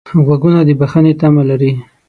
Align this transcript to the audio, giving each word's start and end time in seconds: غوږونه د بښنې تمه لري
غوږونه 0.25 0.59
د 0.67 0.69
بښنې 0.79 1.13
تمه 1.19 1.43
لري 1.49 1.71